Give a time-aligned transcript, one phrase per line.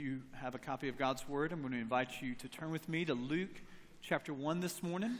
[0.00, 2.88] you have a copy of God's Word, I'm going to invite you to turn with
[2.88, 3.60] me to Luke
[4.00, 5.18] chapter 1 this morning.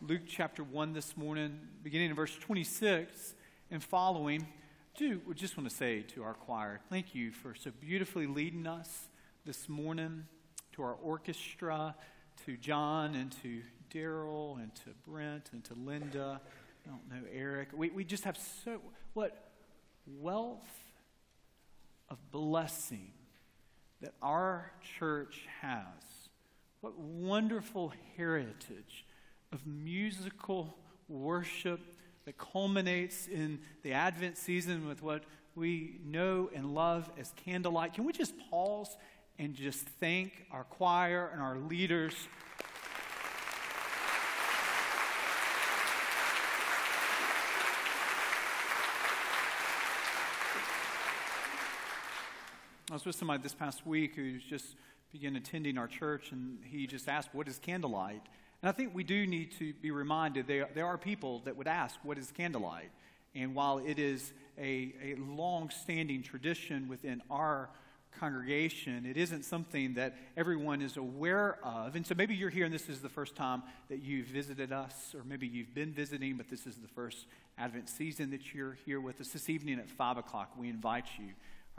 [0.00, 3.34] Luke chapter 1 this morning, beginning in verse 26
[3.70, 4.46] and following.
[4.96, 8.66] Do we just want to say to our choir, thank you for so beautifully leading
[8.66, 9.08] us
[9.44, 10.24] this morning,
[10.72, 11.94] to our orchestra,
[12.46, 13.60] to John and to
[13.94, 16.40] Daryl and to Brent and to Linda.
[16.86, 17.68] I don't know, Eric.
[17.74, 18.80] We, we just have so,
[19.12, 19.50] what
[20.06, 20.64] wealth
[22.08, 23.12] of blessing
[24.00, 25.84] that our church has.
[26.80, 29.06] What wonderful heritage
[29.52, 30.74] of musical
[31.08, 31.80] worship
[32.24, 35.24] that culminates in the Advent season with what
[35.54, 37.94] we know and love as candlelight.
[37.94, 38.96] Can we just pause
[39.38, 42.14] and just thank our choir and our leaders?
[53.00, 54.76] Was with somebody this past week who's just
[55.10, 58.20] began attending our church, and he just asked, What is candlelight?
[58.60, 61.66] And I think we do need to be reminded there, there are people that would
[61.66, 62.90] ask, What is candlelight?
[63.34, 67.70] And while it is a, a long standing tradition within our
[68.18, 71.96] congregation, it isn't something that everyone is aware of.
[71.96, 75.14] And so maybe you're here and this is the first time that you've visited us,
[75.14, 77.24] or maybe you've been visiting, but this is the first
[77.56, 79.28] Advent season that you're here with us.
[79.28, 81.30] This evening at 5 o'clock, we invite you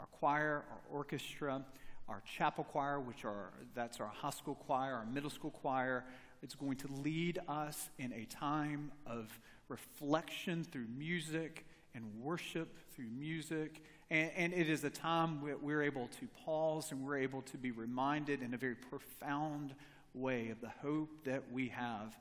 [0.02, 1.64] our choir, our orchestra,
[2.08, 6.04] our chapel choir, which are that's our high school choir, our middle school choir.
[6.42, 13.10] It's going to lead us in a time of reflection through music and worship through
[13.16, 13.80] music.
[14.10, 17.56] And, and it is a time where we're able to pause and we're able to
[17.56, 19.72] be reminded in a very profound
[20.14, 22.16] way of the hope that we have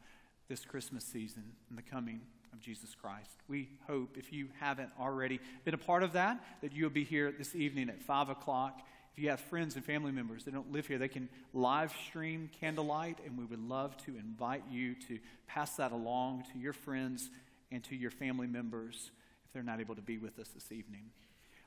[0.50, 2.22] this Christmas season and the coming
[2.54, 3.38] of Jesus Christ.
[3.48, 7.32] We hope, if you haven't already been a part of that, that you'll be here
[7.32, 8.82] this evening at 5 o'clock.
[9.14, 12.50] If you have friends and family members that don't live here, they can live stream
[12.60, 17.30] candlelight, and we would love to invite you to pass that along to your friends
[17.72, 19.12] and to your family members
[19.46, 21.04] if they're not able to be with us this evening.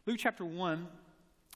[0.06, 0.86] Luke chapter 1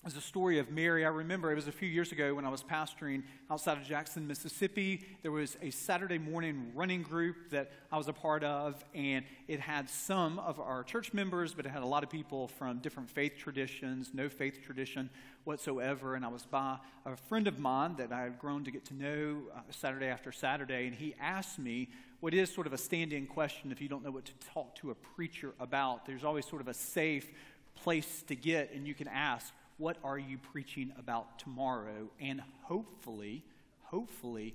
[0.07, 1.05] is a story of Mary.
[1.05, 4.27] I remember it was a few years ago when I was pastoring outside of Jackson,
[4.29, 5.05] Mississippi.
[5.23, 9.59] There was a Saturday morning running group that I was a part of, and it
[9.59, 13.11] had some of our church members, but it had a lot of people from different
[13.11, 15.11] faith traditions, no faith tradition
[15.45, 16.15] whatsoever.
[16.15, 18.95] And I was by a friend of mine that I had grown to get to
[18.95, 21.89] know uh, Saturday after Saturday, and he asked me
[22.21, 24.77] what is sort of a stand in question if you don't know what to talk
[24.77, 26.07] to a preacher about.
[26.07, 27.27] There's always sort of a safe
[27.75, 32.11] place to get, and you can ask, what are you preaching about tomorrow?
[32.21, 33.43] And hopefully,
[33.85, 34.55] hopefully,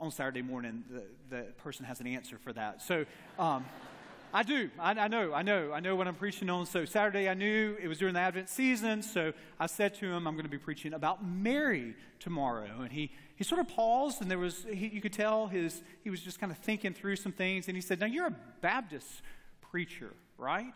[0.00, 2.82] on Saturday morning, the, the person has an answer for that.
[2.82, 3.06] So,
[3.38, 3.64] um,
[4.32, 4.68] I do.
[4.78, 5.32] I, I, know.
[5.32, 5.72] I know.
[5.72, 6.66] I know what I'm preaching on.
[6.66, 9.02] So Saturday, I knew it was during the Advent season.
[9.02, 13.10] So I said to him, "I'm going to be preaching about Mary tomorrow." And he
[13.36, 16.38] he sort of paused, and there was he, you could tell his he was just
[16.38, 17.68] kind of thinking through some things.
[17.68, 19.22] And he said, "Now you're a Baptist
[19.62, 20.74] preacher, right?"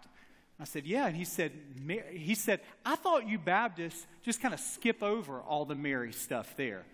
[0.61, 1.07] I said, Yeah.
[1.07, 1.53] And he said,
[2.13, 6.55] he said, I thought you Baptists just kind of skip over all the Mary stuff
[6.57, 6.85] there.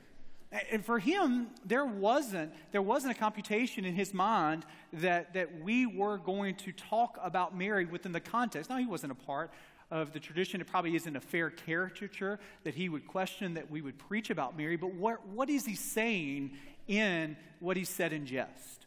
[0.70, 4.64] And for him, there wasn't, there wasn't a computation in his mind
[4.94, 8.70] that, that we were going to talk about Mary within the context.
[8.70, 9.50] Now, he wasn't a part
[9.90, 10.62] of the tradition.
[10.62, 14.56] It probably isn't a fair caricature that he would question that we would preach about
[14.56, 16.52] Mary, but what, what is he saying
[16.86, 18.86] in what he said in jest?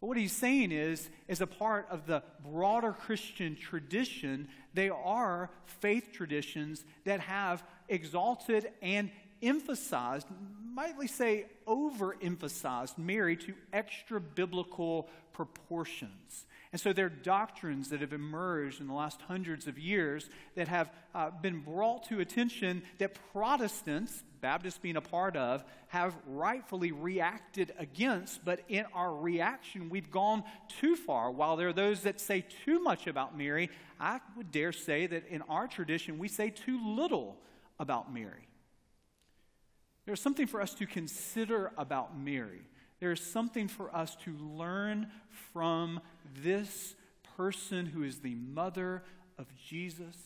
[0.00, 5.50] But what he's saying is, as a part of the broader Christian tradition, they are
[5.64, 9.10] faith traditions that have exalted and
[9.42, 10.28] emphasized,
[10.72, 16.46] might we say overemphasized, Mary to extra biblical proportions.
[16.70, 20.68] And so there are doctrines that have emerged in the last hundreds of years that
[20.68, 26.92] have uh, been brought to attention that Protestants, Baptists being a part of, have rightfully
[26.92, 28.44] reacted against.
[28.44, 30.44] But in our reaction, we've gone
[30.80, 31.30] too far.
[31.30, 35.26] While there are those that say too much about Mary, I would dare say that
[35.28, 37.38] in our tradition, we say too little
[37.78, 38.46] about Mary.
[40.04, 42.62] There's something for us to consider about Mary.
[43.00, 45.08] There is something for us to learn
[45.52, 46.00] from
[46.42, 46.94] this
[47.36, 49.02] person who is the mother
[49.38, 50.16] of Jesus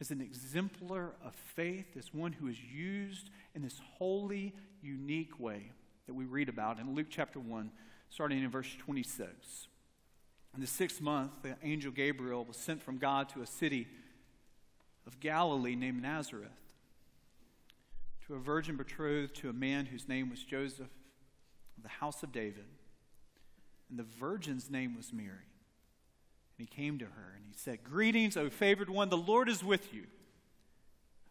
[0.00, 5.72] as an exemplar of faith, as one who is used in this holy, unique way
[6.06, 7.70] that we read about in Luke chapter 1,
[8.10, 9.68] starting in verse 26.
[10.54, 13.86] In the sixth month, the angel Gabriel was sent from God to a city
[15.06, 16.50] of Galilee named Nazareth,
[18.26, 20.88] to a virgin betrothed to a man whose name was Joseph
[21.76, 22.64] of the house of David.
[23.88, 25.28] And the virgin's name was Mary.
[26.58, 29.62] And he came to her and he said, Greetings, O favored one, the Lord is
[29.62, 30.04] with you.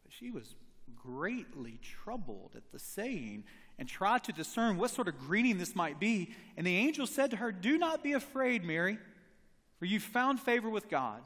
[0.03, 0.55] But she was
[0.95, 3.43] greatly troubled at the saying
[3.77, 6.33] and tried to discern what sort of greeting this might be.
[6.55, 8.97] And the angel said to her, Do not be afraid, Mary,
[9.79, 11.21] for you have found favor with God.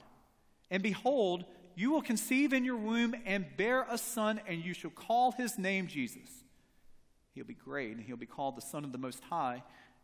[0.72, 1.46] And behold,
[1.76, 5.58] you will conceive in your womb and bear a son, and you shall call his
[5.58, 6.30] name Jesus.
[7.34, 9.64] He'll be great, and he'll be called the Son of the Most High.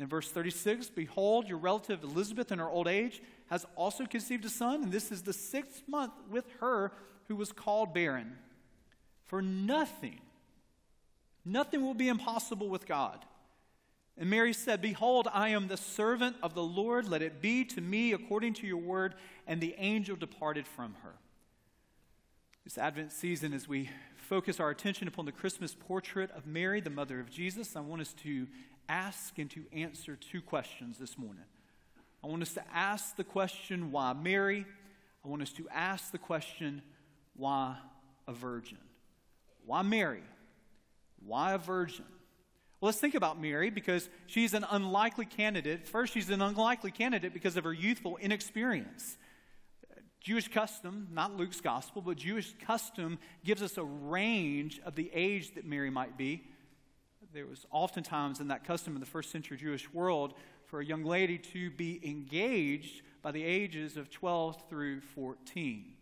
[0.00, 3.20] In verse 36, behold, your relative Elizabeth in her old age
[3.50, 6.90] has also conceived a son, and this is the sixth month with her
[7.28, 8.38] who was called barren.
[9.26, 10.20] For nothing,
[11.44, 13.26] nothing will be impossible with God.
[14.16, 17.06] And Mary said, Behold, I am the servant of the Lord.
[17.06, 19.14] Let it be to me according to your word.
[19.46, 21.14] And the angel departed from her.
[22.64, 26.90] This Advent season, as we focus our attention upon the Christmas portrait of Mary, the
[26.90, 28.46] mother of Jesus, I want us to
[28.90, 31.44] ask and to answer two questions this morning.
[32.24, 34.66] I want us to ask the question, why Mary?
[35.24, 36.82] I want us to ask the question,
[37.36, 37.76] why
[38.26, 38.78] a virgin?
[39.64, 40.24] Why Mary?
[41.24, 42.04] Why a virgin?
[42.80, 45.86] Well, let's think about Mary because she's an unlikely candidate.
[45.86, 49.16] First, she's an unlikely candidate because of her youthful inexperience.
[50.20, 55.54] Jewish custom, not Luke's gospel, but Jewish custom gives us a range of the age
[55.54, 56.42] that Mary might be.
[57.32, 60.34] There was oftentimes in that custom in the first century Jewish world
[60.66, 65.92] for a young lady to be engaged by the ages of 12 through 14.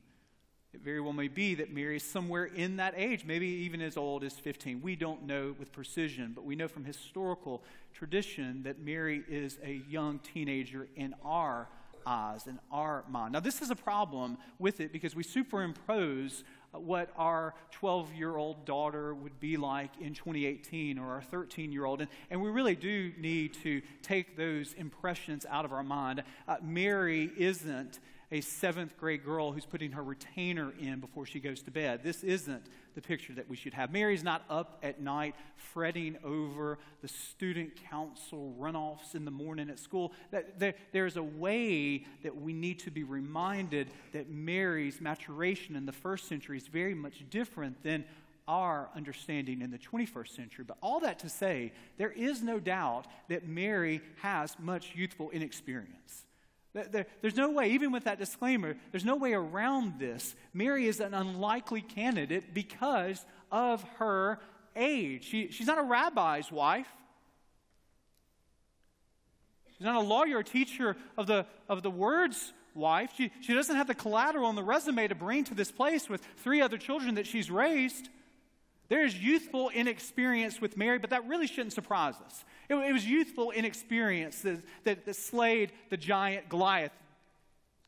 [0.72, 3.98] It very well may be that Mary is somewhere in that age, maybe even as
[3.98, 4.80] old as 15.
[4.80, 9.82] We don't know with precision, but we know from historical tradition that Mary is a
[9.88, 11.68] young teenager in our
[12.06, 13.34] eyes, in our mind.
[13.34, 16.42] Now, this is a problem with it because we superimpose
[16.72, 21.84] what our 12 year old daughter would be like in 2018 or our 13 year
[21.84, 22.00] old.
[22.00, 26.22] And, and we really do need to take those impressions out of our mind.
[26.46, 28.00] Uh, Mary isn't
[28.30, 32.02] a seventh grade girl who's putting her retainer in before she goes to bed.
[32.02, 32.66] This isn't
[32.98, 33.92] the picture that we should have.
[33.92, 39.78] Mary's not up at night fretting over the student council runoffs in the morning at
[39.78, 40.12] school.
[40.90, 46.26] There's a way that we need to be reminded that Mary's maturation in the first
[46.26, 48.04] century is very much different than
[48.48, 50.64] our understanding in the 21st century.
[50.66, 56.24] But all that to say, there is no doubt that Mary has much youthful inexperience.
[56.74, 60.36] There, there's no way, even with that disclaimer, there's no way around this.
[60.52, 64.38] Mary is an unlikely candidate because of her
[64.76, 65.24] age.
[65.24, 66.86] She, she's not a rabbi's wife.
[69.76, 73.10] She's not a lawyer or teacher of the, of the words wife.
[73.16, 76.22] She, she doesn't have the collateral and the resume to bring to this place with
[76.36, 78.08] three other children that she's raised.
[78.88, 82.44] There is youthful inexperience with Mary, but that really shouldn't surprise us.
[82.68, 86.92] It, it was youthful inexperience that, that, that slayed the giant Goliath.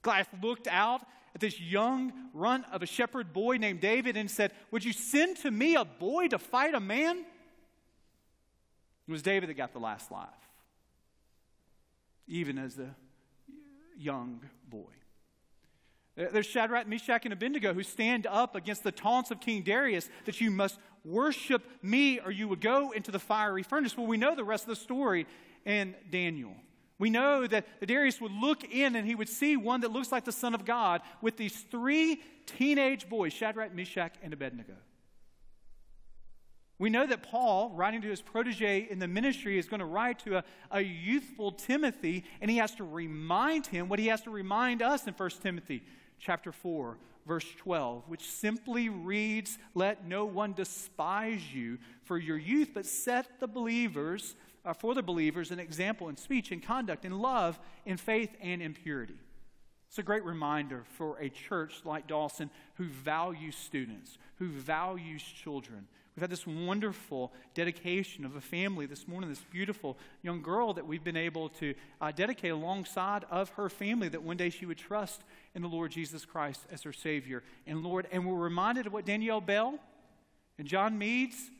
[0.02, 1.02] Goliath looked out
[1.34, 5.38] at this young runt of a shepherd boy named David and said, Would you send
[5.38, 7.24] to me a boy to fight a man?
[9.08, 10.28] It was David that got the last laugh,
[12.28, 12.94] even as a
[13.96, 14.99] young boy.
[16.16, 20.40] There's Shadrach, Meshach, and Abednego who stand up against the taunts of King Darius that
[20.40, 23.96] you must worship me or you would go into the fiery furnace.
[23.96, 25.26] Well, we know the rest of the story
[25.64, 26.54] in Daniel.
[26.98, 30.24] We know that Darius would look in and he would see one that looks like
[30.24, 34.74] the Son of God with these three teenage boys, Shadrach, Meshach, and Abednego.
[36.78, 40.18] We know that Paul, writing to his protege in the ministry, is going to write
[40.20, 44.30] to a, a, youthful Timothy, and he has to remind him what he has to
[44.30, 45.82] remind us in 1 Timothy
[46.20, 52.70] chapter 4, verse 12, which simply reads, Let no one despise you for your youth,
[52.74, 57.18] but set the believers, uh, for the believers, an example in speech, in conduct, in
[57.18, 59.18] love, in faith, and in purity.
[59.88, 65.88] It's a great reminder for a church like Dawson who values students, who values children,
[66.20, 70.86] We've had this wonderful dedication of a family this morning, this beautiful young girl that
[70.86, 74.76] we've been able to uh, dedicate alongside of her family that one day she would
[74.76, 75.22] trust
[75.54, 78.06] in the Lord Jesus Christ as her Savior and Lord.
[78.12, 79.78] And we're reminded of what Danielle Bell
[80.58, 81.50] and John Meads,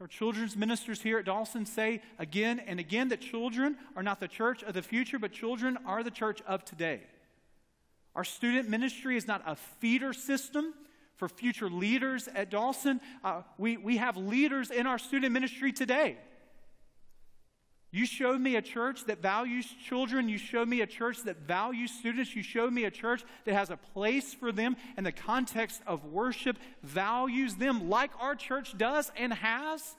[0.00, 4.26] our children's ministers here at Dawson, say again and again that children are not the
[4.26, 7.02] church of the future, but children are the church of today.
[8.16, 10.74] Our student ministry is not a feeder system
[11.24, 13.00] for future leaders at Dawson.
[13.22, 16.18] Uh, we, we have leaders in our student ministry today.
[17.92, 20.28] You showed me a church that values children.
[20.28, 22.36] You showed me a church that values students.
[22.36, 26.04] You showed me a church that has a place for them in the context of
[26.04, 29.96] worship, values them like our church does and has.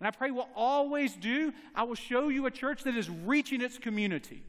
[0.00, 1.52] And I pray will always do.
[1.76, 4.42] I will show you a church that is reaching its community.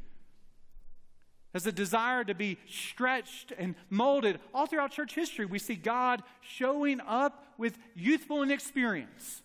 [1.56, 4.42] Has a desire to be stretched and molded.
[4.54, 9.42] All throughout church history, we see God showing up with youthful inexperience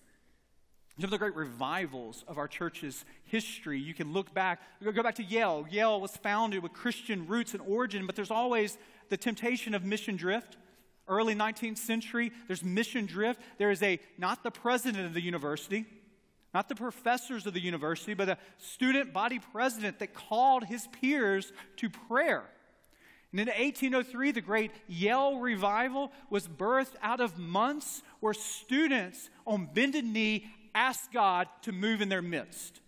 [0.99, 3.79] some of the great revivals of our church's history.
[3.79, 5.67] You can look back, go back to Yale.
[5.71, 8.77] Yale was founded with Christian roots and origin, but there's always
[9.09, 10.57] the temptation of mission drift.
[11.07, 13.41] Early 19th century, there's mission drift.
[13.57, 15.87] There is a, not the president of the university,
[16.53, 21.53] not the professors of the university, but a student body president that called his peers
[21.77, 22.45] to prayer.
[23.33, 29.69] And in 1803, the great Yale revival was birthed out of months where students on
[29.73, 32.81] bended knee asked God to move in their midst.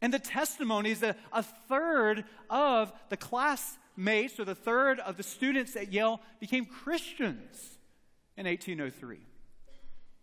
[0.00, 5.22] And the testimony is that a third of the classmates or the third of the
[5.24, 7.78] students at Yale became Christians
[8.36, 9.18] in 1803.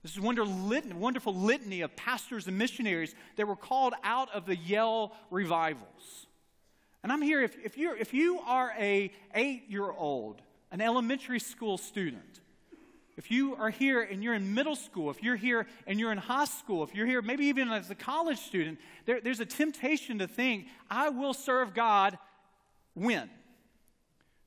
[0.04, 4.56] This is a wonderful litany of pastors and missionaries that were called out of the
[4.58, 6.28] Yale revivals.
[7.04, 10.42] And I'm here, if, if, you're, if you are a eight-year-old,
[10.72, 12.42] an elementary school student,
[13.16, 16.18] if you are here and you're in middle school, if you're here and you're in
[16.18, 20.20] high school, if you're here maybe even as a college student, there, there's a temptation
[20.20, 22.18] to think, I will serve God
[22.94, 23.30] when?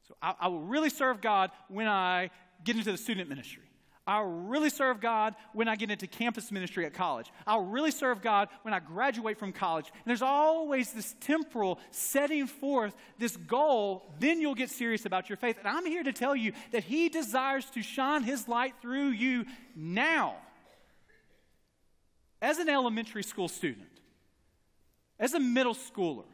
[0.08, 2.30] So I, I will really serve God when I
[2.64, 3.62] get into the student ministry.
[4.06, 7.32] I'll really serve God when I get into campus ministry at college.
[7.46, 9.86] I'll really serve God when I graduate from college.
[9.92, 15.36] And there's always this temporal setting forth this goal, then you'll get serious about your
[15.36, 15.58] faith.
[15.58, 19.44] And I'm here to tell you that He desires to shine His light through you
[19.74, 20.36] now.
[22.40, 23.88] As an elementary school student,
[25.18, 26.26] as a middle schooler,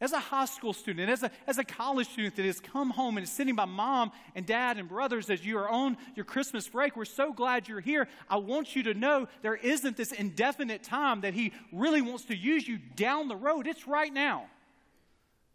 [0.00, 3.16] as a high school student, as a, as a college student that has come home
[3.16, 6.68] and is sitting by mom and dad and brothers as you are on your Christmas
[6.68, 8.06] break, we're so glad you're here.
[8.30, 12.36] I want you to know there isn't this indefinite time that He really wants to
[12.36, 13.66] use you down the road.
[13.66, 14.46] It's right now.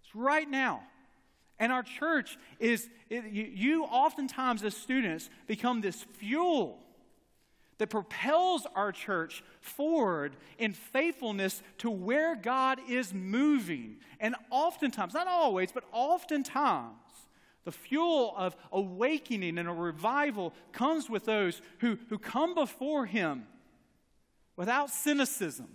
[0.03, 0.83] It's right now.
[1.57, 6.82] And our church is, it, you, you oftentimes as students become this fuel
[7.83, 13.97] that propels our church forward in faithfulness to where God is moving.
[14.21, 16.95] And oftentimes, not always, but oftentimes,
[17.65, 23.47] the fuel of awakening and a revival comes with those who, who come before Him
[24.55, 25.67] without cynicism,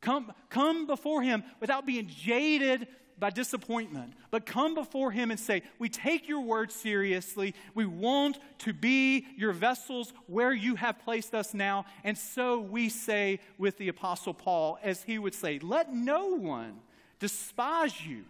[0.00, 5.62] come, come before Him without being jaded by disappointment, but come before Him and say,
[5.78, 7.54] We take your word seriously.
[7.74, 11.84] We want to be your vessels where you have placed us now.
[12.04, 16.80] And so we say with the Apostle Paul, as he would say, Let no one
[17.18, 18.24] despise you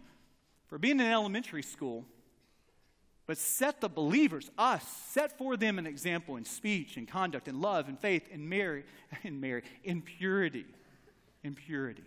[0.68, 2.04] for being in elementary school,
[3.26, 7.60] but set the believers, us, set for them an example in speech and conduct and
[7.60, 8.84] love and faith and Mary,
[9.22, 10.66] in Mary, in purity,
[11.42, 12.04] in purity.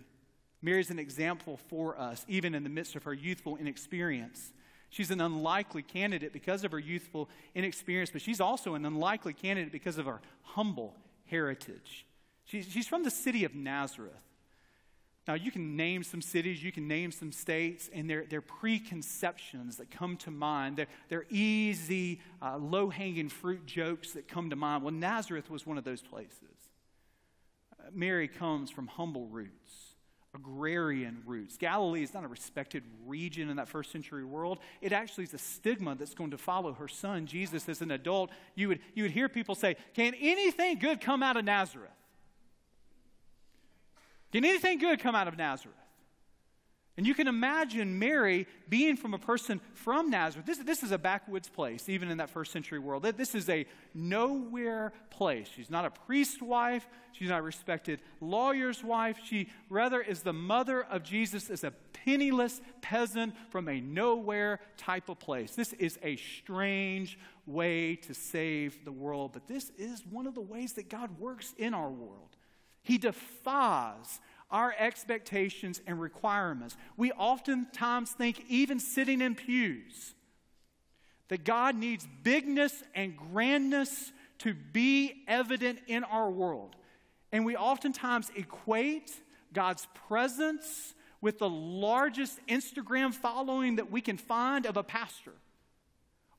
[0.61, 4.53] Mary's an example for us, even in the midst of her youthful inexperience.
[4.89, 9.71] She's an unlikely candidate because of her youthful inexperience, but she's also an unlikely candidate
[9.71, 12.05] because of her humble heritage.
[12.43, 14.11] She's, she's from the city of Nazareth.
[15.27, 19.77] Now, you can name some cities, you can name some states, and they're, they're preconceptions
[19.77, 20.77] that come to mind.
[20.77, 24.83] They're, they're easy, uh, low hanging fruit jokes that come to mind.
[24.83, 26.69] Well, Nazareth was one of those places.
[27.79, 29.90] Uh, Mary comes from humble roots
[30.33, 31.57] agrarian roots.
[31.57, 34.59] Galilee is not a respected region in that first century world.
[34.81, 38.31] It actually is a stigma that's going to follow her son, Jesus, as an adult.
[38.55, 41.91] You would, you would hear people say, Can anything good come out of Nazareth?
[44.31, 45.75] Can anything good come out of Nazareth?
[47.01, 50.45] And you can imagine Mary being from a person from Nazareth.
[50.45, 53.01] This, this is a backwoods place, even in that first century world.
[53.01, 53.65] This is a
[53.95, 55.49] nowhere place.
[55.55, 56.87] She's not a priest's wife.
[57.13, 59.17] She's not a respected lawyer's wife.
[59.25, 61.71] She rather is the mother of Jesus as a
[62.05, 65.55] penniless peasant from a nowhere type of place.
[65.55, 67.17] This is a strange
[67.47, 71.55] way to save the world, but this is one of the ways that God works
[71.57, 72.37] in our world.
[72.83, 74.19] He defies
[74.51, 76.75] our expectations and requirements.
[76.97, 80.13] We oftentimes think, even sitting in pews,
[81.29, 86.75] that God needs bigness and grandness to be evident in our world.
[87.31, 89.11] And we oftentimes equate
[89.53, 95.33] God's presence with the largest Instagram following that we can find of a pastor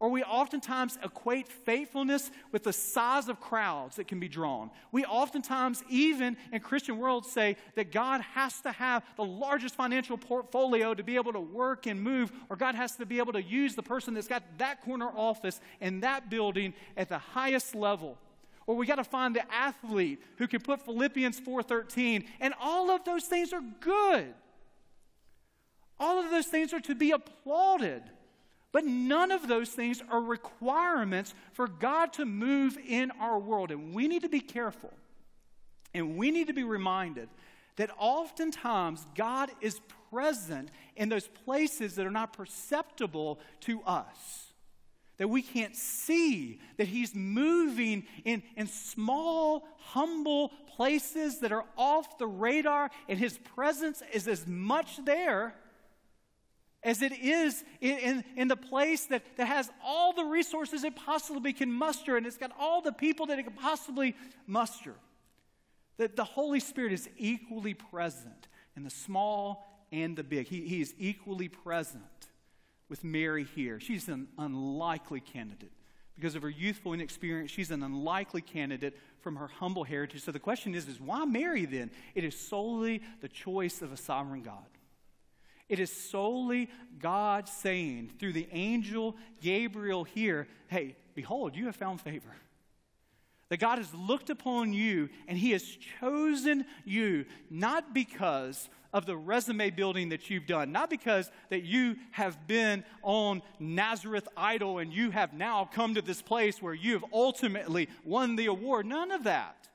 [0.03, 4.73] Or we oftentimes equate faithfulness with the size of crowds that can be drawn.
[4.91, 10.19] We oftentimes, even in Christian world, say that God has to have the largest financial
[10.19, 13.43] portfolio to be able to work and move, or God has to be able to
[13.45, 18.19] use the person that's got that corner office in that building at the highest level.
[18.67, 23.05] Or we got to find the athlete who can put Philippians 4:13, and all of
[23.05, 24.35] those things are good.
[26.01, 28.03] All of those things are to be applauded.
[28.73, 33.71] But none of those things are requirements for God to move in our world.
[33.71, 34.93] And we need to be careful.
[35.95, 37.29] And we need to be reminded
[37.77, 44.53] that oftentimes God is present in those places that are not perceptible to us.
[45.19, 52.17] That we can't see, that He's moving in, in small, humble places that are off
[52.17, 55.55] the radar, and His presence is as much there
[56.85, 60.97] as it is in, in, in, the place that, that has all the resources it
[60.97, 64.95] possibly can muster, and it's got all the people that it can possibly muster.
[65.99, 70.49] That the Holy Spirit is equally present in the small and the big.
[70.49, 72.03] He, he is equally present
[72.89, 73.79] with Mary here.
[73.79, 75.73] She's an unlikely candidate.
[76.17, 80.23] Because of her youthful inexperience, she's an unlikely candidate from her humble heritage.
[80.23, 81.91] So the question is, is why Mary then?
[82.15, 84.67] It is solely the choice of a sovereign God.
[85.73, 91.99] It is solely God saying through the angel Gabriel here, hey, behold, you have found
[91.99, 92.37] favor.
[93.49, 95.65] That God has looked upon you and he has
[95.99, 101.97] chosen you, not because of the resume building that you've done, not because that you
[102.11, 106.93] have been on Nazareth Idol and you have now come to this place where you
[106.93, 108.85] have ultimately won the award.
[108.85, 109.71] None of that.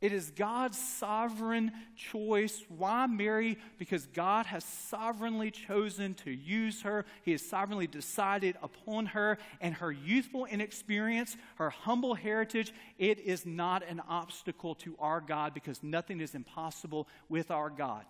[0.00, 2.62] It is God's sovereign choice.
[2.68, 3.58] Why Mary?
[3.78, 7.04] Because God has sovereignly chosen to use her.
[7.22, 12.72] He has sovereignly decided upon her and her youthful inexperience, her humble heritage.
[12.96, 18.04] It is not an obstacle to our God because nothing is impossible with our God.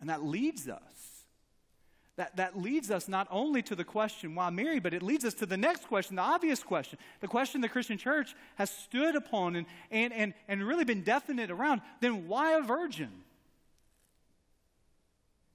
[0.00, 1.11] And that leads us
[2.16, 5.34] that, that leads us not only to the question, why Mary, but it leads us
[5.34, 9.56] to the next question, the obvious question, the question the Christian church has stood upon
[9.56, 11.80] and, and, and, and really been definite around.
[12.00, 13.10] Then why a virgin?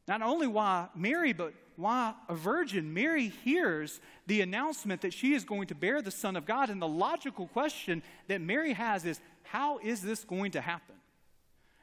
[0.07, 2.91] Not only why Mary, but why a virgin?
[2.91, 6.71] Mary hears the announcement that she is going to bear the Son of God.
[6.71, 10.95] And the logical question that Mary has is how is this going to happen?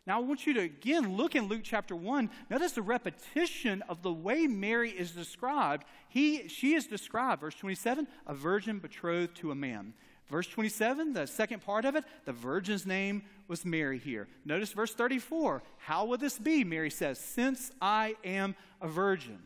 [0.06, 2.28] Now, I want you to again look in Luke chapter 1.
[2.50, 5.84] Notice the repetition of the way Mary is described.
[6.08, 9.94] He, she is described, verse 27, a virgin betrothed to a man.
[10.28, 14.28] Verse 27, the second part of it, the virgin's name was Mary here.
[14.44, 15.62] Notice verse 34.
[15.78, 16.64] How will this be?
[16.64, 19.38] Mary says, Since I am a virgin.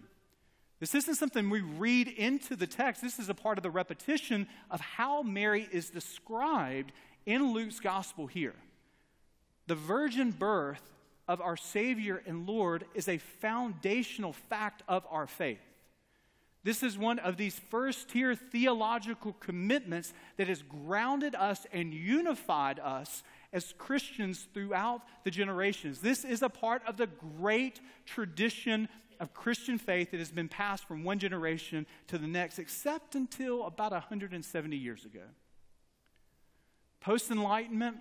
[0.80, 3.02] This isn't something we read into the text.
[3.02, 6.92] This is a part of the repetition of how Mary is described
[7.26, 8.54] in Luke's gospel here.
[9.68, 10.80] The virgin birth
[11.28, 15.60] of our Savior and Lord is a foundational fact of our faith.
[16.64, 22.80] This is one of these first tier theological commitments that has grounded us and unified
[22.80, 26.00] us as Christians throughout the generations.
[26.00, 27.06] This is a part of the
[27.38, 28.88] great tradition
[29.20, 33.66] of Christian faith that has been passed from one generation to the next, except until
[33.66, 35.24] about 170 years ago.
[37.00, 37.98] Post Enlightenment,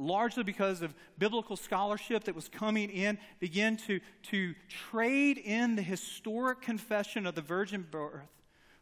[0.00, 5.82] largely because of biblical scholarship that was coming in, began to, to trade in the
[5.82, 8.28] historic confession of the virgin birth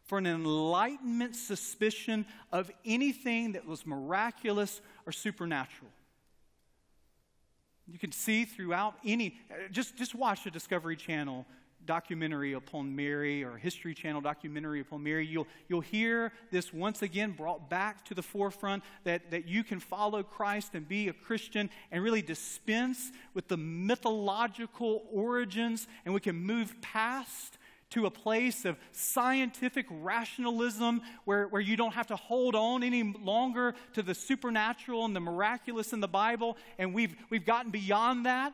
[0.05, 5.91] for an enlightenment suspicion of anything that was miraculous or supernatural.
[7.91, 9.37] You can see throughout any,
[9.71, 11.45] just, just watch the Discovery Channel
[11.85, 17.31] documentary upon Mary or History Channel documentary upon Mary, you'll, you'll hear this once again
[17.31, 21.69] brought back to the forefront that, that you can follow Christ and be a Christian
[21.91, 27.57] and really dispense with the mythological origins, and we can move past
[27.91, 33.03] to a place of scientific rationalism where, where you don't have to hold on any
[33.03, 36.55] longer to the supernatural and the miraculous in the Bible.
[36.77, 38.53] And we've, we've gotten beyond that.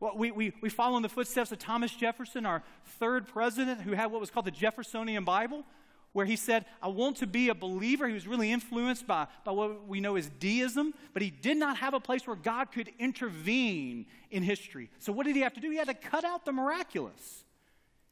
[0.00, 2.62] Well, we, we, we follow in the footsteps of Thomas Jefferson, our
[2.98, 5.62] third president, who had what was called the Jeffersonian Bible,
[6.12, 8.08] where he said, I want to be a believer.
[8.08, 11.76] He was really influenced by, by what we know as deism, but he did not
[11.76, 14.90] have a place where God could intervene in history.
[14.98, 15.70] So, what did he have to do?
[15.70, 17.44] He had to cut out the miraculous,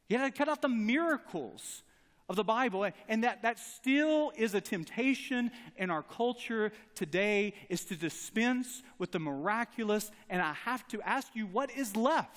[0.07, 1.81] he had to cut out the miracles
[2.29, 2.89] of the Bible.
[3.07, 9.11] And that, that still is a temptation in our culture today is to dispense with
[9.11, 10.11] the miraculous.
[10.29, 12.29] And I have to ask you, what is left?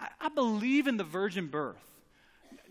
[0.00, 1.76] I, I believe in the virgin birth,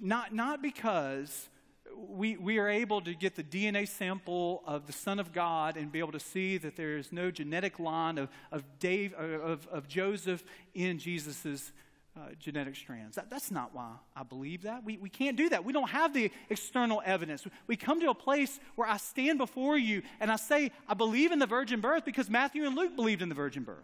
[0.01, 1.49] not, not because
[1.95, 5.89] we, we are able to get the DNA sample of the Son of God and
[5.89, 9.87] be able to see that there is no genetic line of, of, Dave, of, of
[9.87, 10.43] Joseph
[10.73, 11.71] in Jesus'
[12.17, 13.15] uh, genetic strands.
[13.15, 14.83] That, that's not why I believe that.
[14.83, 15.65] We, we can't do that.
[15.65, 17.45] We don't have the external evidence.
[17.67, 21.31] We come to a place where I stand before you and I say, I believe
[21.31, 23.83] in the virgin birth because Matthew and Luke believed in the virgin birth.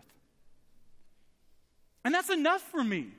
[2.03, 3.09] And that's enough for me.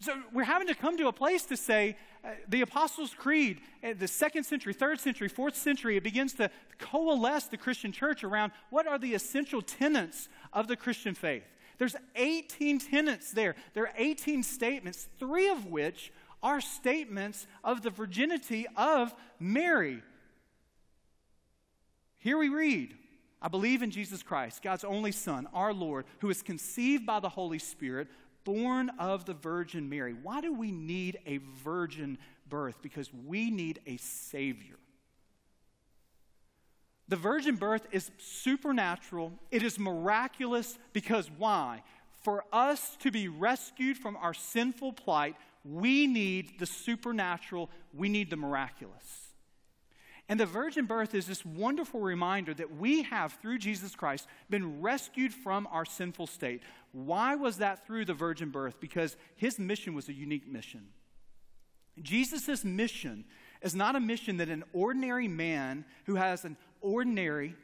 [0.00, 3.94] So we're having to come to a place to say uh, the Apostles' Creed, uh,
[3.98, 8.52] the second century, third century, fourth century, it begins to coalesce the Christian church around
[8.70, 11.42] what are the essential tenets of the Christian faith.
[11.78, 13.54] There's 18 tenets there.
[13.74, 16.12] There are 18 statements, three of which
[16.42, 20.02] are statements of the virginity of Mary.
[22.18, 22.94] Here we read
[23.40, 27.28] I believe in Jesus Christ, God's only Son, our Lord, who is conceived by the
[27.28, 28.08] Holy Spirit,
[28.42, 30.12] born of the Virgin Mary.
[30.12, 32.82] Why do we need a virgin birth?
[32.82, 34.76] Because we need a Savior.
[37.08, 41.82] The virgin birth is supernatural, it is miraculous because why?
[42.22, 48.28] For us to be rescued from our sinful plight, we need the supernatural, we need
[48.28, 49.28] the miraculous.
[50.28, 54.82] And the virgin birth is this wonderful reminder that we have, through Jesus Christ, been
[54.82, 56.62] rescued from our sinful state.
[56.92, 58.78] Why was that through the virgin birth?
[58.78, 60.88] Because his mission was a unique mission.
[62.02, 63.24] Jesus' mission
[63.62, 67.54] is not a mission that an ordinary man who has an ordinary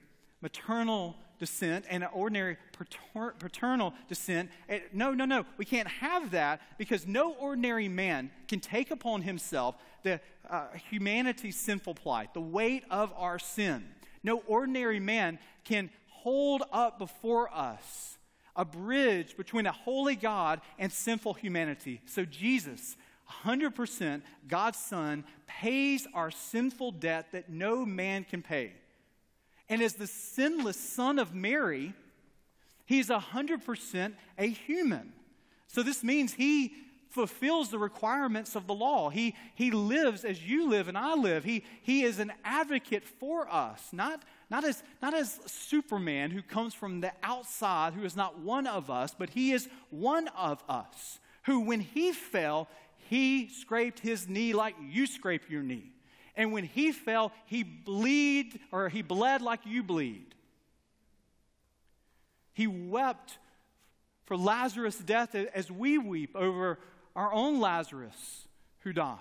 [0.40, 4.50] maternal descent and an ordinary pater- paternal descent.
[4.68, 5.44] Eh, no, no, no.
[5.56, 11.56] We can't have that because no ordinary man can take upon himself the uh, humanity's
[11.56, 13.84] sinful plight, the weight of our sin.
[14.22, 18.18] No ordinary man can hold up before us
[18.56, 22.00] a bridge between a holy God and sinful humanity.
[22.06, 22.96] So Jesus,
[23.44, 28.74] 100% God's Son, pays our sinful debt that no man can pay.
[29.68, 31.94] And as the sinless Son of Mary,
[32.84, 35.12] he's 100% a human.
[35.68, 36.74] So this means he
[37.14, 39.08] fulfills the requirements of the law.
[39.08, 41.44] He, he lives as you live and I live.
[41.44, 46.74] He, he is an advocate for us, not, not, as, not as Superman who comes
[46.74, 51.20] from the outside, who is not one of us, but he is one of us,
[51.44, 52.68] who, when he fell,
[53.08, 55.93] he scraped his knee like you scrape your knee.
[56.36, 60.34] And when he fell, he bleed or he bled like you bleed.
[62.52, 63.38] He wept
[64.24, 66.78] for Lazarus' death as we weep over
[67.14, 68.48] our own Lazarus
[68.80, 69.18] who died.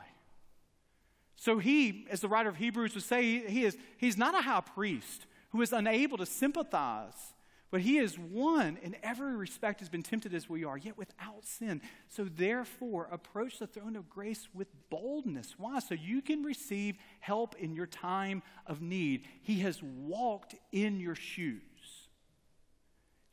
[1.35, 4.61] So he, as the writer of Hebrews would say, he is, he's not a high
[4.61, 7.32] priest who is unable to sympathize,
[7.73, 11.43] but he is one in every respect has been tempted as we are, yet without
[11.43, 11.81] sin.
[12.07, 15.55] So therefore, approach the throne of grace with boldness.
[15.57, 15.79] Why?
[15.79, 19.25] So you can receive help in your time of need.
[19.41, 21.63] He has walked in your shoes.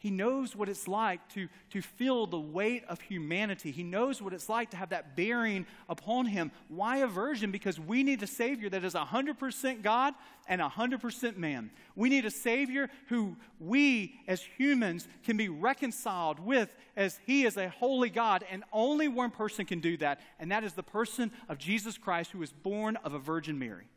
[0.01, 3.71] He knows what it's like to, to feel the weight of humanity.
[3.71, 6.53] He knows what it's like to have that bearing upon him.
[6.69, 7.51] Why a virgin?
[7.51, 10.15] Because we need a Savior that is 100% God
[10.49, 11.71] and 100% man.
[11.95, 17.59] We need a Savior who we as humans can be reconciled with as He is
[17.59, 18.43] a holy God.
[18.51, 22.31] And only one person can do that, and that is the person of Jesus Christ
[22.31, 23.91] who was born of a Virgin Mary.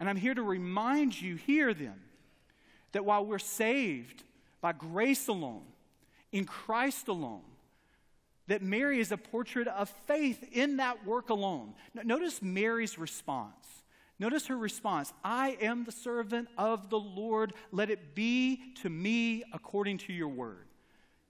[0.00, 2.00] And I'm here to remind you here then
[2.92, 4.24] that while we're saved,
[4.60, 5.64] by grace alone,
[6.32, 7.42] in Christ alone,
[8.48, 11.74] that Mary is a portrait of faith in that work alone.
[11.94, 13.66] Notice Mary's response.
[14.18, 17.52] Notice her response I am the servant of the Lord.
[17.70, 20.66] Let it be to me according to your word.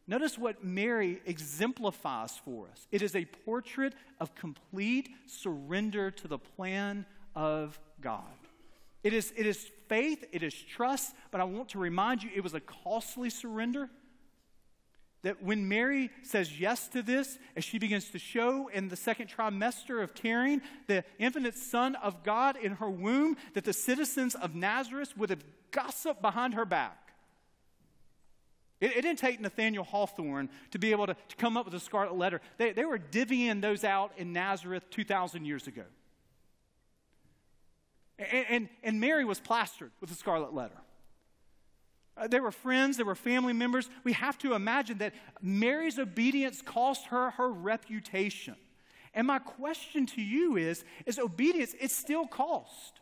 [0.07, 6.38] Notice what Mary exemplifies for us it is a portrait of complete surrender to the
[6.38, 7.05] plan
[7.37, 8.23] of God.
[9.09, 12.42] It is, it is faith, it is trust, but I want to remind you it
[12.42, 13.88] was a costly surrender.
[15.23, 19.31] That when Mary says yes to this, as she begins to show in the second
[19.31, 24.55] trimester of carrying the infinite Son of God in her womb, that the citizens of
[24.55, 27.14] Nazareth would have gossiped behind her back.
[28.79, 31.81] It, it didn't take Nathaniel Hawthorne to be able to, to come up with a
[31.81, 32.42] scarlet letter.
[32.59, 35.85] They, they were divvying those out in Nazareth 2,000 years ago.
[38.18, 40.78] And, and, and Mary was plastered with the scarlet letter.
[42.16, 43.88] Uh, were friends, they were family members.
[44.02, 48.57] We have to imagine that Mary's obedience cost her her reputation.
[49.14, 53.00] And my question to you is is obedience, it still cost.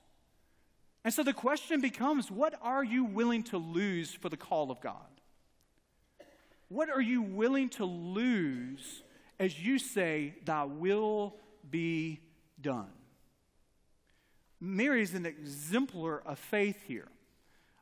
[1.03, 4.81] And so the question becomes what are you willing to lose for the call of
[4.81, 4.97] God?
[6.69, 9.03] What are you willing to lose
[9.39, 11.37] as you say, Thy will
[11.69, 12.21] be
[12.61, 12.91] done.
[14.61, 17.09] Mary is an exemplar of faith here,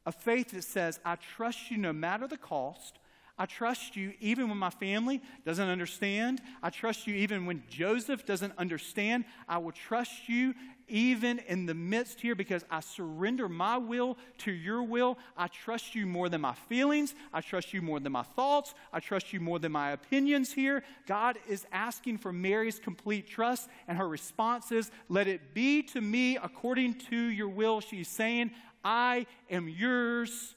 [0.06, 2.98] a faith that says, I trust you no matter the cost.
[3.36, 6.40] I trust you even when my family doesn't understand.
[6.62, 9.24] I trust you even when Joseph doesn't understand.
[9.48, 10.54] I will trust you
[10.88, 15.18] even in the midst here because I surrender my will to your will.
[15.36, 17.14] I trust you more than my feelings.
[17.32, 18.74] I trust you more than my thoughts.
[18.92, 20.82] I trust you more than my opinions here.
[21.06, 26.00] God is asking for Mary's complete trust, and her response is, Let it be to
[26.00, 27.80] me according to your will.
[27.80, 28.50] She's saying,
[28.84, 30.54] I am yours.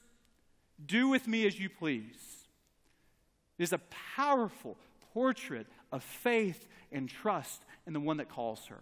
[0.86, 2.48] Do with me as you please.
[3.58, 3.82] It is a
[4.16, 4.78] powerful
[5.14, 8.80] portrait of faith and trust in the one that calls her.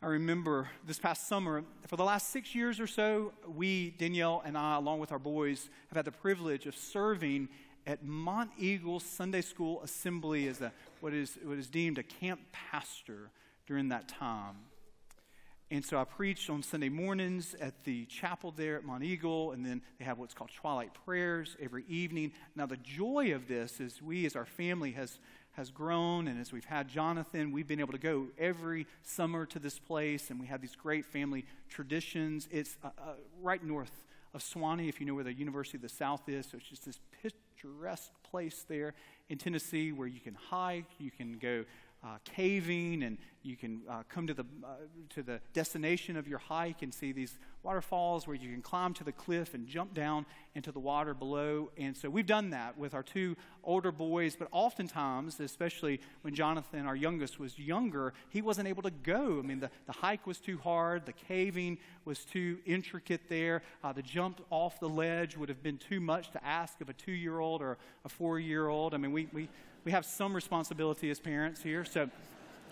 [0.00, 4.56] I remember this past summer, for the last six years or so, we, Danielle and
[4.56, 7.48] I, along with our boys, have had the privilege of serving
[7.84, 13.30] at Monteagle Sunday School Assembly as a, what, is, what is deemed a camp pastor
[13.66, 14.54] during that time.
[15.72, 19.82] And so I preached on Sunday mornings at the chapel there at Monteagle, and then
[19.98, 22.32] they have what's called twilight prayers every evening.
[22.54, 25.18] Now, the joy of this is we, as our family, has
[25.58, 29.58] has grown, and as we've had Jonathan, we've been able to go every summer to
[29.58, 32.46] this place, and we have these great family traditions.
[32.52, 33.90] It's uh, uh, right north
[34.32, 36.46] of Sewanee, if you know where the University of the South is.
[36.46, 38.94] So it's just this picturesque place there
[39.28, 41.64] in Tennessee where you can hike, you can go
[42.04, 44.74] uh, caving, and you can uh, come to the, uh,
[45.10, 49.02] to the destination of your hike and see these waterfalls where you can climb to
[49.02, 51.70] the cliff and jump down into the water below.
[51.76, 56.86] And so we've done that with our two older boys, but oftentimes, especially when Jonathan,
[56.86, 59.38] our youngest, was younger, he wasn't able to go.
[59.38, 63.92] I mean, the, the hike was too hard, the caving was too intricate there, uh,
[63.92, 67.12] the jump off the ledge would have been too much to ask of a two
[67.12, 68.94] year old or a four year old.
[68.94, 69.48] I mean, we, we,
[69.84, 71.84] we have some responsibility as parents here.
[71.84, 72.10] So,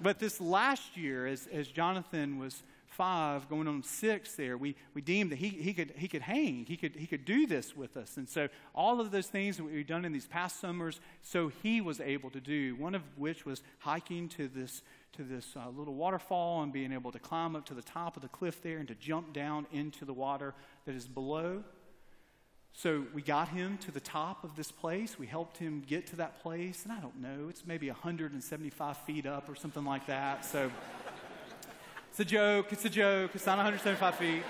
[0.03, 2.63] but this last year, as, as Jonathan was
[2.97, 6.65] five, going on six there, we, we deemed that he, he, could, he could hang.
[6.67, 8.17] He could, he could do this with us.
[8.17, 11.81] And so all of those things that we've done in these past summers, so he
[11.81, 15.95] was able to do, one of which was hiking to this, to this uh, little
[15.95, 18.89] waterfall and being able to climb up to the top of the cliff there and
[18.89, 20.55] to jump down into the water
[20.87, 21.63] that is below.
[22.79, 25.19] So we got him to the top of this place.
[25.19, 26.85] We helped him get to that place.
[26.85, 30.45] And I don't know, it's maybe 175 feet up or something like that.
[30.45, 30.71] So
[32.11, 32.67] it's a joke.
[32.73, 33.31] It's a joke.
[33.35, 34.43] It's not 175 feet.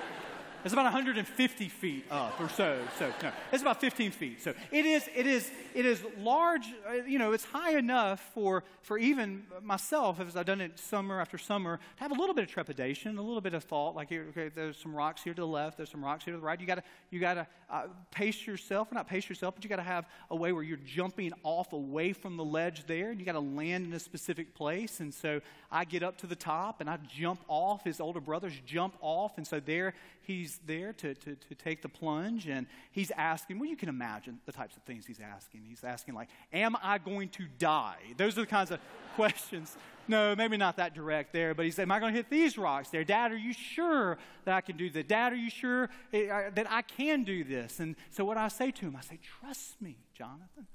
[0.67, 2.77] It's about 150 feet up or so.
[2.99, 4.43] So no, it's about 15 feet.
[4.43, 6.67] So it is, it is, it is large.
[6.85, 11.21] Uh, you know, it's high enough for for even myself, as I've done it summer
[11.21, 13.95] after summer, to have a little bit of trepidation, a little bit of thought.
[13.95, 16.45] Like, okay, there's some rocks here to the left, there's some rocks here to the
[16.45, 16.61] right.
[16.61, 19.71] You got to you got to uh, pace yourself, or not pace yourself, but you
[19.71, 23.21] got to have a way where you're jumping off away from the ledge there, and
[23.21, 24.99] you got to land in a specific place.
[24.99, 27.85] And so I get up to the top and I jump off.
[27.85, 29.95] His older brothers jump off, and so there
[30.27, 34.41] he's there to, to, to take the plunge and he's asking, well, you can imagine
[34.45, 35.63] the types of things he's asking.
[35.69, 37.99] He's asking, like, Am I going to die?
[38.17, 38.81] Those are the kinds of
[39.15, 39.77] questions.
[40.09, 42.59] No, maybe not that direct there, but he said, Am I going to hit these
[42.59, 43.05] rocks there?
[43.05, 45.09] Dad, are you sure that I can do that?
[45.09, 47.81] Dad, are you sure eh, that I can do this?
[47.81, 50.67] And so what I say to him, I say, Trust me, Jonathan.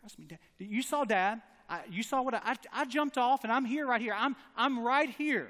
[0.00, 0.38] Trust me, Dad.
[0.58, 1.42] You saw Dad.
[1.68, 4.14] I, you saw what I, I, I jumped off, and I'm here right here.
[4.16, 5.48] I'm, I'm right here.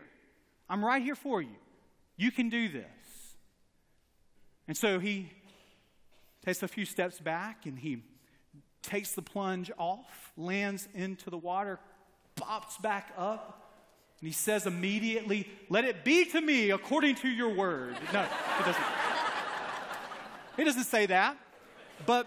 [0.68, 1.56] I'm right here for you.
[2.16, 2.84] You can do this.
[4.66, 5.30] And so he
[6.44, 8.02] takes a few steps back and he
[8.82, 11.78] takes the plunge off, lands into the water,
[12.36, 13.72] pops back up,
[14.20, 17.96] and he says immediately, Let it be to me according to your word.
[18.12, 18.22] No,
[18.58, 18.84] he doesn't.
[20.56, 21.36] He doesn't say that,
[22.04, 22.26] but,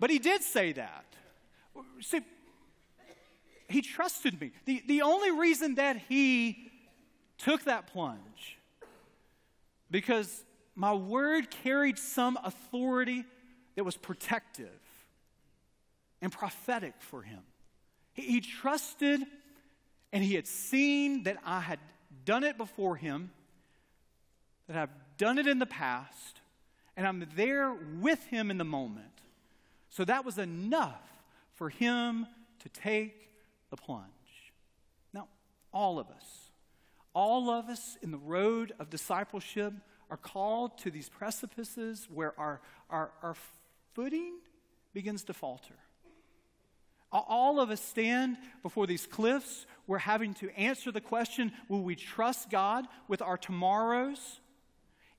[0.00, 1.04] but he did say that.
[2.00, 2.20] See,
[3.68, 4.52] he trusted me.
[4.64, 6.70] The, the only reason that he
[7.38, 8.58] took that plunge
[9.90, 13.24] because my word carried some authority
[13.76, 14.68] that was protective
[16.20, 17.40] and prophetic for him.
[18.12, 19.20] He, he, trusted
[20.12, 21.78] and he had seen that I had
[22.24, 23.30] done it before him,
[24.68, 26.40] that I've done it in the past,
[26.96, 29.06] and I'm there with him in the moment.
[29.90, 31.02] So that was enough
[31.54, 32.26] for him
[32.60, 33.30] to take
[33.70, 34.52] the plunge.
[35.12, 35.28] Now,
[35.72, 36.50] all of us,
[37.14, 39.72] all of us in the road of discipleship
[40.10, 43.36] are called to these precipices where our, our, our
[43.94, 44.34] footing
[44.92, 45.74] begins to falter.
[47.12, 49.66] All of us stand before these cliffs.
[49.86, 54.40] We're having to answer the question will we trust God with our tomorrows,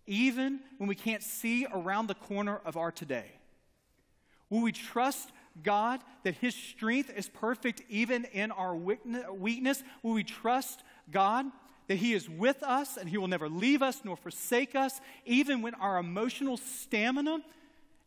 [0.05, 3.31] even when we can't see around the corner of our today?
[4.49, 5.31] Will we trust
[5.63, 9.83] God that His strength is perfect even in our weakness?
[10.03, 11.45] Will we trust God
[11.87, 15.61] that He is with us and He will never leave us nor forsake us, even
[15.61, 17.39] when our emotional stamina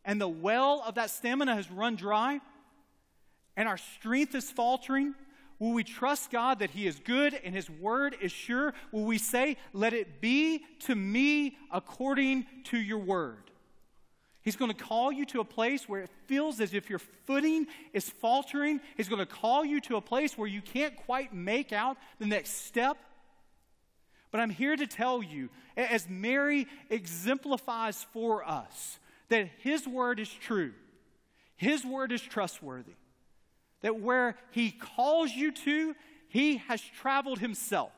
[0.05, 2.39] and the well of that stamina has run dry
[3.55, 5.15] and our strength is faltering?
[5.59, 8.73] Will we trust God that He is good and His word is sure?
[8.91, 13.48] Will we say, Let it be to me according to your word?
[14.49, 17.67] He's going to call you to a place where it feels as if your footing
[17.93, 18.81] is faltering.
[18.97, 22.25] He's going to call you to a place where you can't quite make out the
[22.25, 22.97] next step.
[24.31, 30.33] But I'm here to tell you, as Mary exemplifies for us, that His word is
[30.33, 30.73] true,
[31.55, 32.95] His word is trustworthy,
[33.81, 35.95] that where He calls you to,
[36.27, 37.91] He has traveled Himself.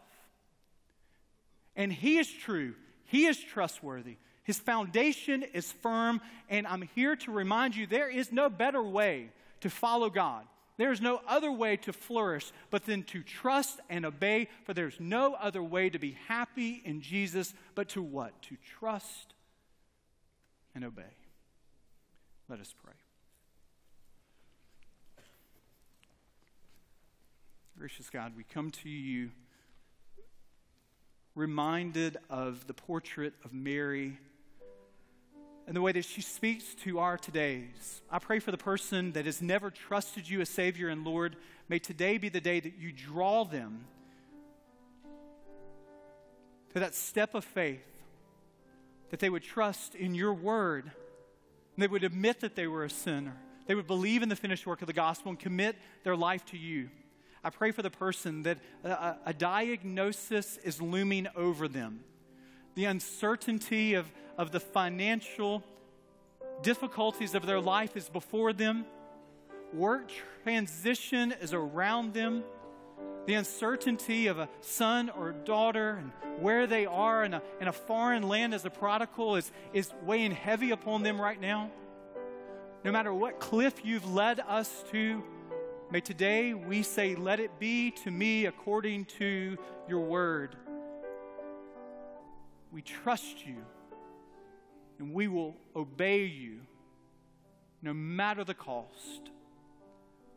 [1.77, 2.73] And He is true,
[3.05, 4.17] He is trustworthy.
[4.51, 9.29] His foundation is firm, and I'm here to remind you there is no better way
[9.61, 10.45] to follow God.
[10.75, 14.99] There is no other way to flourish but than to trust and obey, for there's
[14.99, 18.41] no other way to be happy in Jesus but to what?
[18.41, 19.35] To trust
[20.75, 21.15] and obey.
[22.49, 22.95] Let us pray.
[27.77, 29.31] Gracious God, we come to you
[31.35, 34.17] reminded of the portrait of Mary
[35.71, 38.01] and the way that she speaks to our todays.
[38.09, 41.37] I pray for the person that has never trusted you as Savior and Lord.
[41.69, 43.85] May today be the day that you draw them
[46.73, 47.87] to that step of faith,
[49.11, 52.89] that they would trust in your word, and they would admit that they were a
[52.89, 53.37] sinner.
[53.65, 56.57] They would believe in the finished work of the gospel and commit their life to
[56.57, 56.89] you.
[57.45, 62.01] I pray for the person that a, a diagnosis is looming over them.
[62.75, 65.63] The uncertainty of of the financial
[66.63, 68.85] difficulties of their life is before them.
[69.71, 72.43] Work transition is around them.
[73.27, 77.71] The uncertainty of a son or daughter and where they are in a, in a
[77.71, 81.69] foreign land as a prodigal is, is weighing heavy upon them right now.
[82.83, 85.23] No matter what cliff you've led us to,
[85.91, 89.55] may today we say, Let it be to me according to
[89.87, 90.55] your word.
[92.71, 93.57] We trust you
[95.01, 96.59] and we will obey you
[97.81, 99.31] no matter the cost.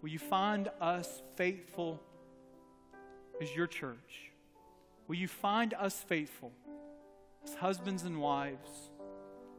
[0.00, 2.00] Will you find us faithful
[3.42, 4.32] as your church?
[5.06, 6.50] Will you find us faithful
[7.44, 8.70] as husbands and wives,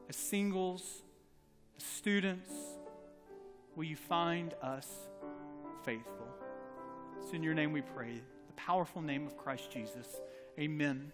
[0.10, 1.04] as singles,
[1.78, 2.50] as students?
[3.76, 4.88] Will you find us
[5.84, 6.28] faithful?
[7.22, 10.08] It's in your name we pray, the powerful name of Christ Jesus.
[10.60, 11.12] Amen.